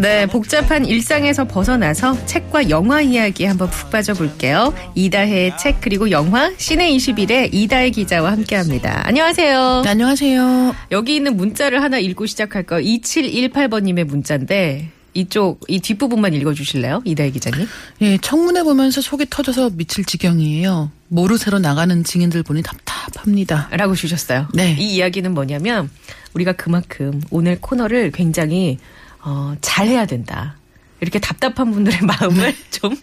[0.00, 4.74] 네, 복잡한 일상에서 벗어나서 책과 영화 이야기 한번 푹 빠져볼게요.
[4.96, 9.06] 이다혜의 책 그리고 영화 시내 21의 이다혜 기자와 함께합니다.
[9.06, 9.82] 안녕하세요.
[9.84, 10.74] 네, 안녕하세요.
[10.90, 12.80] 여기 있는 문자를 하나 읽고 시작할까요?
[12.84, 17.02] 2718번님의 문자인데 이쪽 이 뒷부분만 읽어주실래요?
[17.04, 17.66] 이다혜 기자님.
[18.02, 20.90] 예, 청문회 보면서 속이 터져서 미칠 지경이에요.
[21.08, 23.68] 모르쇠로 나가는 증인들 보니 답답합니다.
[23.72, 24.48] 라고 주셨어요.
[24.54, 24.76] 네.
[24.78, 25.90] 이 이야기는 뭐냐면
[26.34, 28.78] 우리가 그만큼 오늘 코너를 굉장히
[29.22, 30.56] 어, 잘해야 된다.
[31.00, 32.56] 이렇게 답답한 분들의 마음을 네.
[32.70, 32.96] 좀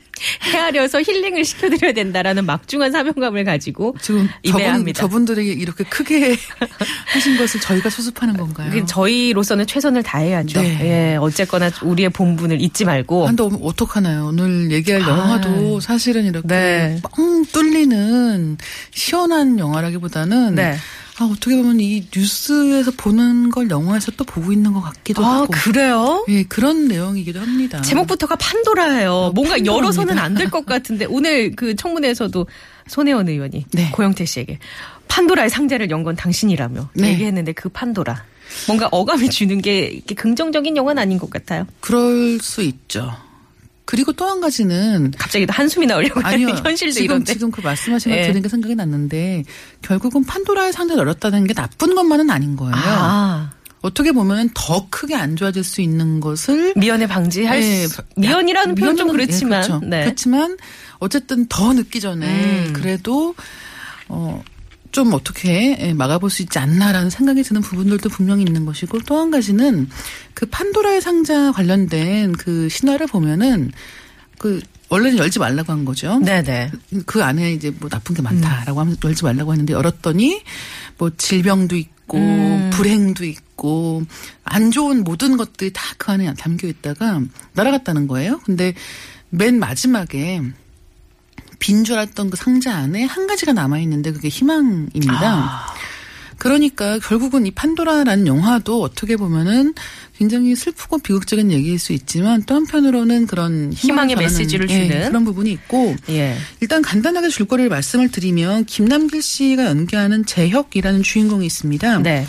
[0.54, 4.94] 헤아려서 힐링을 시켜드려야 된다라는 막중한 사명감을 가지고 지금 저분.
[4.94, 6.36] 저분들에게 이렇게 크게
[7.14, 8.72] 하신 것을 저희가 수습하는 건가요?
[8.72, 10.62] 그 저희로서는 최선을 다해야죠.
[10.62, 10.80] 네.
[11.14, 13.28] 예, 어쨌거나 우리의 본분을 잊지 말고.
[13.28, 14.28] 아, 근데 어떡하나요?
[14.28, 17.00] 오늘 얘기할 아, 영화도 사실은 이렇게 네.
[17.04, 18.58] 뻥 뚫리는
[18.92, 20.78] 시원한 영화라기보다는 네.
[21.20, 25.48] 아, 어떻게 보면 이 뉴스에서 보는 걸 영화에서 또 보고 있는 것 같기도 아, 하고.
[25.52, 26.24] 그래요?
[26.30, 27.82] 예, 그런 내용이기도 합니다.
[27.82, 29.32] 제목부터가 판도라예요.
[29.34, 29.74] 뭔가 판도라입니다.
[29.76, 32.46] 열어서는 안 될 것 같은데 오늘 그 청문회에서도
[32.88, 33.90] 손혜원 의원이 네.
[33.92, 34.60] 고영태 씨에게
[35.08, 37.10] 판도라의 상자를 연 건 당신이라며 네.
[37.14, 38.24] 얘기했는데 그 판도라
[38.68, 41.66] 뭔가 어감이 주는 게 이렇게 긍정적인 영화는 아닌 것 같아요.
[41.80, 43.12] 그럴 수 있죠.
[43.88, 46.50] 그리고 또 한 가지는 갑자기 또 한숨이 나오려고 아니요.
[46.62, 47.34] 현실도 지금, 이런데.
[47.34, 48.28] 지금 그 말씀하신 거 예.
[48.28, 49.46] 들은 게 생각이 났는데
[49.82, 52.74] 결국은 판도라의 상자를 열었다는 게 나쁜 것만은 아닌 거예요.
[52.76, 58.76] 아, 어떻게 보면 더 크게 안 좋아질 수 있는 것을 미연에 방지할 예, 수, 미연이라는
[58.76, 59.86] 표현 좀 예, 그렇지만 그렇죠.
[59.86, 60.04] 네.
[60.04, 60.58] 그렇지만
[61.00, 62.74] 어쨌든 더 늦기 전에 음.
[62.74, 63.34] 그래도
[64.10, 64.44] 어.
[64.98, 69.30] 좀 어떻게 예, 막아볼 수 있지 않나라는 생각이 드는 부분들도 분명히 있는 것이고 또 한
[69.30, 69.88] 가지는
[70.34, 73.72] 그 판도라의 상자 관련된 그 신화를 보면은
[74.40, 74.60] 그
[74.90, 76.18] 원래는 열지 말라고 한 거죠.
[76.18, 76.72] 네네.
[77.06, 80.42] 그 안에 이제 뭐 나쁜 게 많다라고 하면서 열지 말라고 했는데 열었더니
[80.98, 82.72] 뭐 질병도 있고 음.
[82.74, 84.02] 불행도 있고
[84.46, 87.22] 안 좋은 모든 것들이 다 그 안에 담겨 있다가
[87.54, 88.40] 날아갔다는 거예요.
[88.46, 88.74] 근데
[89.30, 90.42] 맨 마지막에
[91.60, 95.74] 빈 줄 알았던 그 상자 안에 한 가지가 남아 있는데 그게 희망입니다.
[96.38, 99.74] 그러니까 결국은 이 판도라라는 영화도 어떻게 보면은
[100.18, 105.08] 굉장히 슬프고 비극적인 얘기일 수 있지만 또 한편으로는 그런 희망의 메시지를 예, 주는.
[105.08, 106.38] 그런 부분이 있고 예.
[106.62, 112.00] 일단 간단하게 줄거리를 말씀을 드리면 김남길 씨가 연기하는 재혁이라는 주인공이 있습니다.
[112.00, 112.28] 네.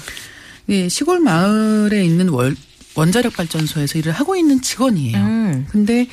[0.71, 2.57] 예, 시골 마을에 있는 월,
[2.95, 5.19] 원자력 발전소에서 일을 하고 있는 직원이에요.
[5.19, 5.67] 음.
[5.71, 6.07] 근데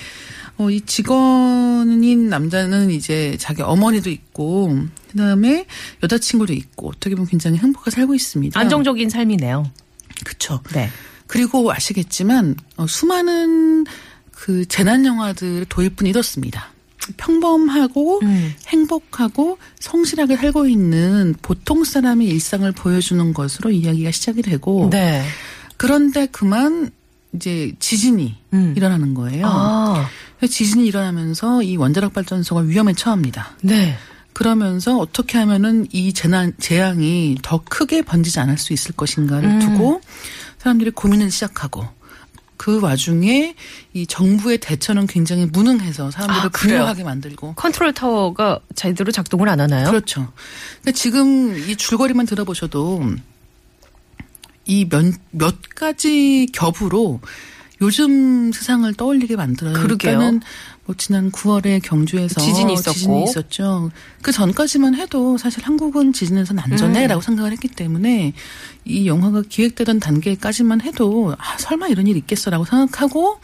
[0.57, 4.77] 어, 이 직원인 남자는 이제 자기 어머니도 있고
[5.11, 5.65] 그다음에
[6.03, 8.59] 여자친구도 있고 어떻게 보면 굉장히 행복하게 살고 있습니다.
[8.59, 9.69] 안정적인 삶이네요.
[10.23, 10.61] 그렇죠.
[10.73, 10.89] 네.
[11.27, 13.85] 그리고 아시겠지만 어, 수많은
[14.31, 16.71] 그 재난 영화들의 도입부는 이렇습니다.
[17.17, 18.53] 평범하고 음.
[18.67, 25.23] 행복하고 성실하게 살고 있는 보통 사람의 일상을 보여주는 것으로 이야기가 시작이 되고 네.
[25.77, 26.91] 그런데 그만
[27.33, 28.73] 이제 지진이 음.
[28.75, 29.45] 일어나는 거예요.
[29.45, 30.09] 아.
[30.47, 33.51] 지진이 일어나면서 이 원자력 발전소가 위험에 처합니다.
[33.61, 33.97] 네.
[34.33, 39.59] 그러면서 어떻게 하면은 이 재난 재앙이 더 크게 번지지 않을 수 있을 것인가를 음.
[39.59, 40.01] 두고
[40.57, 41.87] 사람들이 고민을 시작하고
[42.57, 43.55] 그 와중에
[43.93, 46.49] 이 정부의 대처는 굉장히 무능해서 사람들을 아?
[46.49, 49.87] 분노하게 만들고 컨트롤 타워가 제대로 작동을 안 하나요?
[49.87, 50.31] 그렇죠.
[50.77, 53.03] 근데 지금 이 줄거리만 들어보셔도
[54.65, 57.19] 이몇몇 가지 겹으로
[57.81, 59.73] 요즘 세상을 떠올리게 만들어요.
[59.73, 60.11] 그러게요.
[60.13, 60.41] 일단은
[60.85, 63.25] 뭐 지난 9월에 경주에서 지진이 있었고.
[63.27, 63.91] 있었죠.
[64.21, 66.71] 그 전까지만 해도 사실 한국은 지진에서는 음.
[66.71, 68.33] 안전해라고 생각을 했기 때문에
[68.85, 73.39] 이 영화가 기획되던 단계까지만 해도 아 설마 이런 일 있겠어라고 생각하고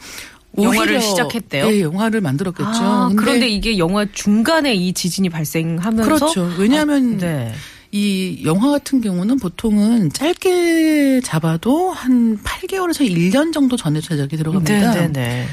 [0.58, 1.70] 영화를 시작했대요?
[1.70, 2.70] 네, 영화를 만들었겠죠.
[2.70, 6.54] 아, 그런데 이게 영화 중간에 이 지진이 발생하면서 그렇죠.
[6.58, 7.54] 왜냐하면 아, 네.
[7.94, 14.94] 이 영화 같은 경우는 보통은 짧게 잡아도 한 8개월에서 1년 정도 전에 제작이 들어갑니다.
[14.94, 15.46] 네, 네, 네.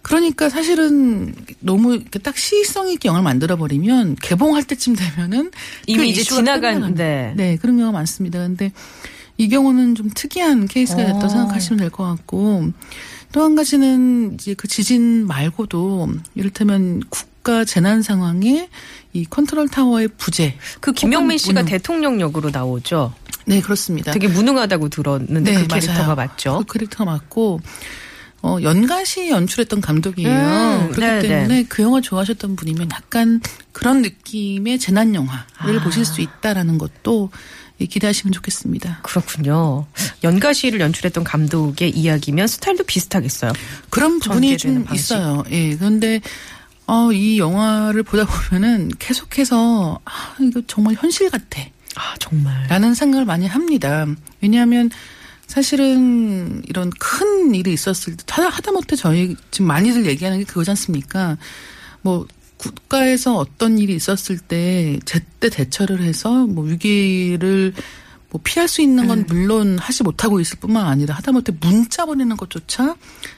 [0.00, 5.50] 그러니까 사실은 너무 이렇게 딱 시의성 있게 영화를 만들어 버리면 개봉할 때쯤 되면은
[5.86, 7.34] 이미 그 이제 지나간 끝나가는 네.
[7.36, 8.38] 네, 그런 경우가 많습니다.
[8.38, 8.72] 근데
[9.36, 11.06] 이 경우는 좀 특이한 케이스가 어.
[11.06, 12.70] 됐다 고 생각하시면 될 것 같고
[13.32, 18.68] 또 한 가지는 이제 그 지진 말고도 이를테면 국가 재난 상황에
[19.12, 20.56] 이 컨트롤 타워의 부재.
[20.80, 21.66] 그 김명민 씨가 무능.
[21.66, 23.14] 대통령 역으로 나오죠.
[23.46, 24.12] 네, 그렇습니다.
[24.12, 26.14] 되게 무능하다고 들었는데 그 캐릭터가 맞아요.
[26.16, 26.64] 맞죠.
[26.66, 27.60] 그 캐릭터가 맞고
[28.42, 30.30] 어, 연가시 연출했던 감독이에요.
[30.30, 31.66] 음, 그렇기 네, 때문에 네.
[31.68, 33.40] 그 영화 좋아하셨던 분이면 약간
[33.72, 35.82] 그런 느낌의 재난 영화를 아.
[35.82, 37.30] 보실 수 있다라는 것도
[37.80, 39.00] 예, 기대하시면 좋겠습니다.
[39.02, 39.86] 그렇군요.
[40.24, 43.52] 연가시를 연출했던 감독의 이야기면 스타일도 비슷하겠어요.
[43.90, 45.14] 그런 부분이 좀 방식.
[45.14, 45.44] 있어요.
[45.50, 45.76] 예.
[45.76, 46.20] 그런데
[46.86, 51.60] 어, 이 영화를 보다 보면은 계속해서 아, 이거 정말 현실 같아.
[51.96, 52.66] 아, 정말.
[52.68, 54.06] 라는 생각을 많이 합니다.
[54.40, 54.90] 왜냐하면
[55.46, 61.36] 사실은 이런 큰 일이 있었을 때 하다, 하다못해 저희 지금 많이들 얘기하는 게 그거지 않습니까?
[62.02, 62.26] 뭐
[62.56, 67.74] 국가에서 어떤 일이 있었을 때 제때 대처를 해서 뭐 위기를
[68.30, 69.08] 뭐 피할 수 있는 음.
[69.08, 72.96] 건 물론 하지 못하고 있을 뿐만 아니라 하다못해 문자 보내는 것조차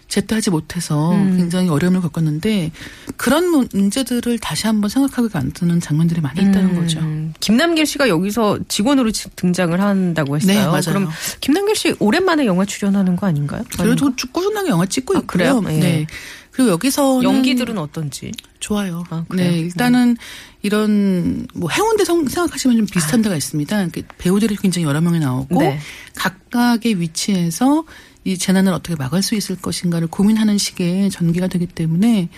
[0.08, 1.37] 제때 하지 못해서 음.
[1.37, 2.73] 굉장히 어려움을 겪었는데
[3.19, 7.00] 그런 문- 문제들을 다시 한번 생각하게 만드는 장면들이 많이 있다는 거죠.
[7.00, 10.58] 음, 김남길 씨가 여기서 직원으로 지- 등장을 한다고 했어요.
[10.58, 10.81] 네, 맞아요.
[10.87, 11.08] 그럼
[11.43, 13.62] 김남길 씨 오랜만에 영화 출연하는 거 아닌가요?
[13.79, 15.26] 그래도 쭉 꾸준하게 영화 찍고 아, 있고요.
[15.26, 15.62] 그래요?
[15.69, 15.79] 예.
[15.81, 16.06] 네.
[16.50, 18.32] 그리고 여기서는 연기들은 어떤지.
[18.58, 19.05] 좋아요.
[19.11, 19.25] 아?
[19.32, 20.17] 네, 일단은
[20.63, 23.89] 이런 뭐 해운대 성- 생각하시면 좀 비슷한 데가 있습니다.
[23.93, 25.79] 그 배우들이 굉장히 여러 명이 나오고 네.
[26.17, 27.85] 각각의 위치에서
[28.25, 32.29] 이 재난을 어떻게 막을 수 있을 것인가를 고민하는 식의 전개가 되기 때문에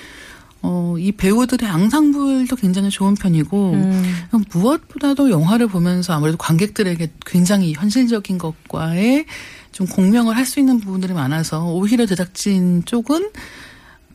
[0.63, 4.15] 어, 이 배우들의 앙상블도 굉장히 좋은 편이고 음.
[4.53, 9.25] 무엇보다도 영화를 보면서 아무래도 관객들에게 굉장히 현실적인 것과의
[9.73, 13.31] 좀 공명을 할 수 있는 부분들이 많아서 오히려 제작진 쪽은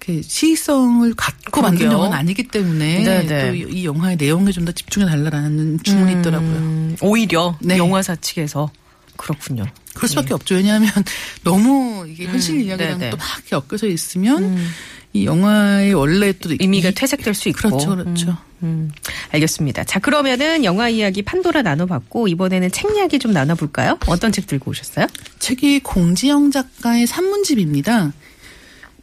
[0.08, 1.92] 이렇게 시의성을 갖고 만든.
[1.92, 3.52] 영화는 아니기 때문에 네네.
[3.52, 6.50] 또이 영화의 내용에 좀 더 집중해 달라라는 주문이 있더라고요.
[6.50, 7.78] 음, 오히려 네.
[7.78, 8.72] 영화사 측에서
[9.16, 9.64] 그렇군요.
[9.94, 10.56] 그럴 수밖에 없죠.
[10.56, 10.90] 왜냐하면
[11.44, 13.12] 너무 이게 현실 음, 이야기랑 네네.
[13.12, 14.68] 또막 엮여져 있으면 음,
[15.14, 17.70] 이 영화의 원래 또 의미가 이- 퇴색될 수 있고.
[17.70, 18.30] 그렇죠, 그렇죠.
[18.32, 18.92] 음, 음.
[19.32, 19.84] 알겠습니다.
[19.84, 24.00] 자, 그러면은 영화 이야기 판도라 나눠봤고 이번에는 책 이야기 좀 나눠볼까요?
[24.08, 25.06] 어떤 책 들고 오셨어요?
[25.40, 28.12] 책이 공지영 작가의 산문집입니다.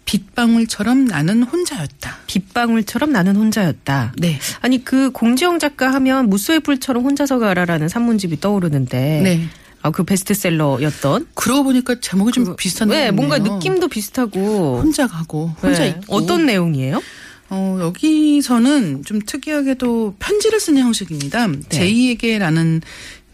[0.05, 2.19] 빗방울처럼 나는 혼자였다.
[2.27, 4.15] 빗방울처럼 나는 혼자였다.
[4.19, 4.39] 네.
[4.61, 9.49] 아니 그 공지영 작가 하면 무수의 불처럼 혼자서 가라라는 산문집이 떠오르는데 네.
[9.81, 13.39] 아, 그 베스트셀러였던 그러고 보니까 제목이 좀 그- 비슷한 네, 것 뭔가.
[13.39, 15.89] 느낌도 비슷하고 혼자 가고 혼자 네.
[15.91, 17.03] 있고 어떤 내용이에요?
[17.51, 21.47] 어, 여기서는 좀 특이하게도 편지를 쓰는 형식입니다.
[21.49, 21.59] 네.
[21.69, 22.81] 제2에게라는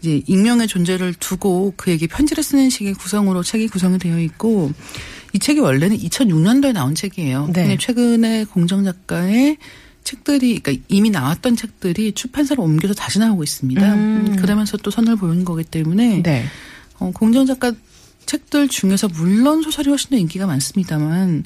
[0.01, 4.71] 이제 익명의 존재를 두고 그에게 편지를 쓰는 식의 구성으로 책이 구성이 되어 있고
[5.33, 7.47] 이 책이 원래는 2006년도에 나온 책이에요.
[7.47, 7.53] 네.
[7.53, 9.57] 근데 최근에 공정 작가의
[10.03, 13.93] 책들이 그러니까 이미 나왔던 책들이 출판사로 옮겨서 다시 나오고 있습니다.
[13.93, 14.25] 음.
[14.29, 16.45] 음, 그러면서 또 선을 보이는 거기 때문에 네.
[16.99, 17.71] 어, 공정 작가
[18.25, 21.43] 책들 중에서 물론 소설이 훨씬 더 인기가 많습니다만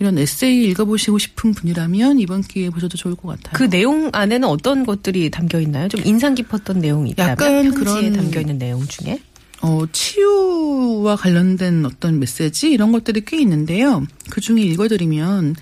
[0.00, 3.52] 이런 에세이 읽어보시고 싶은 분이라면 이번 기회에 보셔도 좋을 것 같아요.
[3.56, 5.86] 그 내용 안에는 어떤 것들이 담겨 있나요?
[5.88, 7.70] 좀 인상 깊었던 내용이 있다면 약간 편지에
[8.10, 9.20] 그런- 담겨 있는 내용 중에
[9.64, 14.06] 어, 치유와 관련된 어떤 메시지 이런 것들이 꽤 있는데요.
[14.28, 15.56] 그 중에 읽어드리면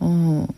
[0.00, 0.48] 어,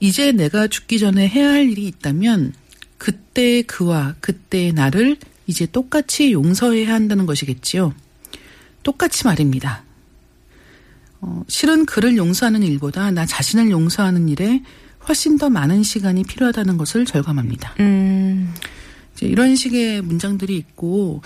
[0.00, 2.54] 이제 내가 죽기 전에 해야 할 일이 있다면
[2.96, 7.92] 그때 그와 그때의 나를 이제 똑같이 용서해야 한다는 것이겠지요.
[8.82, 9.84] 똑같이 말입니다.
[11.20, 14.62] 어, 실은 그를 용서하는 일보다 나 자신을 용서하는 일에
[15.06, 17.74] 훨씬 더 많은 시간이 필요하다는 것을 절감합니다.
[17.80, 18.54] 음.
[19.14, 21.22] 이제 이런 식의 문장들이 있고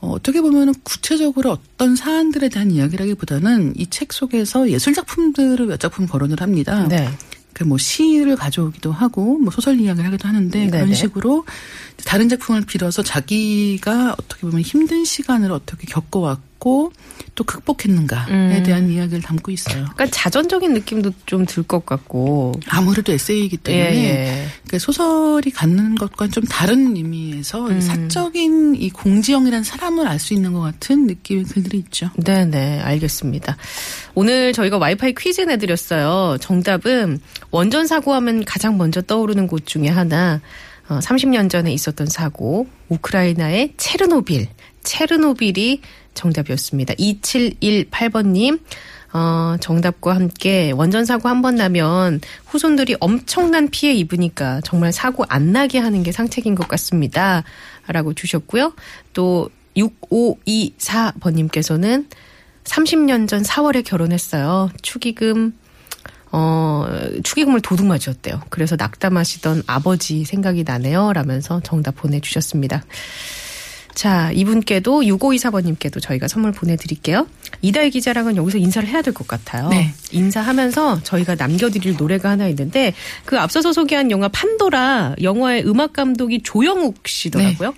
[0.00, 6.06] 어, 어떻게 보면은 구체적으로 어떤 사안들에 대한 이야기라기보다는 이 책 속에서 예술 작품들을 몇 작품
[6.06, 6.86] 거론을 합니다.
[6.88, 7.08] 네.
[7.52, 10.70] 그뭐 시를 가져오기도 하고 뭐 소설 이야기를 하기도 하는데 네네.
[10.70, 11.44] 그런 식으로
[12.06, 16.49] 다른 작품을 빌어서 자기가 어떻게 보면 힘든 시간을 어떻게 겪어왔고
[17.34, 18.62] 또 극복했는가에 음.
[18.64, 19.82] 대한 이야기를 담고 있어요.
[19.84, 22.52] 약간 자전적인 느낌도 좀 들 것 같고.
[22.68, 24.46] 아무래도 에세이이기 예, 때문에 예.
[24.68, 27.80] 그 소설이 갖는 것과는 좀 다른 의미에서 음.
[27.80, 32.10] 사적인 이 공지영이라는 사람을 알 수 있는 것 같은 느낌의 글들이 있죠.
[32.16, 33.56] 네 네, 알겠습니다.
[34.14, 36.36] 오늘 저희가 와이파이 퀴즈 내드렸어요.
[36.40, 40.40] 정답은 원전 사고하면 가장 먼저 떠오르는 곳 중에 하나,
[40.90, 44.48] 어, 30년 전에 있었던 사고, 우크라이나의 체르노빌.
[44.84, 45.80] 체르노빌이
[46.20, 46.94] 정답이었습니다.
[46.94, 48.60] 2718번님,
[49.12, 55.52] 어, 정답과 함께 원전 사고 한 번 나면 후손들이 엄청난 피해 입으니까 정말 사고 안
[55.52, 57.42] 나게 하는 게 상책인 것 같습니다.
[57.88, 58.74] 라고 주셨고요.
[59.14, 62.06] 또 6524번님께서는
[62.64, 64.70] 30년 전 4월에 결혼했어요.
[64.82, 65.54] 축의금
[66.32, 66.86] 어,
[67.24, 68.42] 축의금을 도둑 맞으셨대요.
[68.50, 71.12] 그래서 낙담하시던 아버지 생각이 나네요.
[71.12, 72.84] 라면서 정답 보내주셨습니다.
[74.00, 77.26] 자, 이분께도 6524번님께도 저희가 선물 보내드릴게요.
[77.60, 79.68] 이다희 기자랑은 여기서 인사를 해야 될 것 같아요.
[79.68, 79.92] 네.
[80.10, 82.94] 인사하면서 저희가 남겨드릴 노래가 하나 있는데
[83.26, 87.74] 그 앞서서 소개한 영화 판도라 영화의 음악 감독이 조영욱 씨더라고요.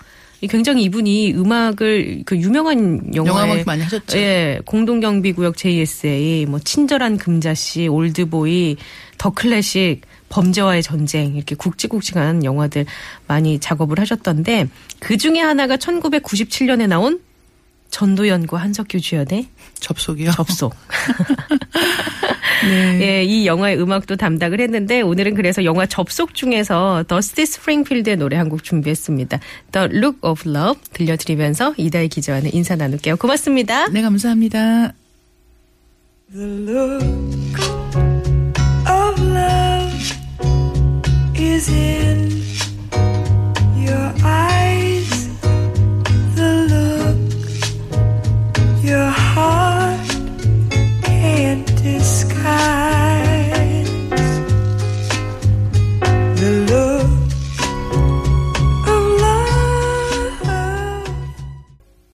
[0.49, 4.17] 굉장히 이분이 음악을 그 유명한 영화에 많이 하셨죠.
[4.17, 8.77] 예, 공동경비구역 JSA, 뭐 친절한 금자씨, 올드보이,
[9.19, 12.87] 더 클래식, 범죄와의 전쟁 이렇게 굵직굵직한 영화들
[13.29, 17.21] 많이 작업을 하셨던데 그 중에 하나가 1997년에 나온
[17.91, 19.49] 전도연과 한석규 주연의
[19.79, 20.31] 접속이요.
[20.31, 20.75] 접속.
[22.65, 23.01] 네.
[23.03, 28.49] 예, 이 영화의 음악도 담당을 했는데 오늘은 그래서 영화 접속 중에서 더스티 스프링필드의 노래 한
[28.49, 29.41] 곡 준비했습니다.
[29.73, 33.17] The Look of Love 들려드리면서 이다희 기자와는 인사 나눌게요.
[33.17, 33.89] 고맙습니다.
[33.89, 34.95] 네, 감사합니다.
[41.43, 42.32] Is in